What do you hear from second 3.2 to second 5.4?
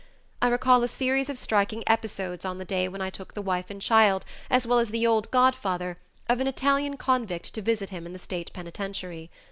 the wife and child, as well as the old